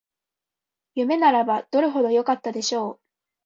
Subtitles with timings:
[0.95, 2.99] 夢ならばどれほどよかったでしょう